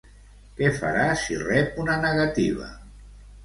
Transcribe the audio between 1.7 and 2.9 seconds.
una negativa?